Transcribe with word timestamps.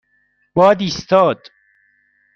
باد 0.55 0.79
ایستاد. 0.83 1.41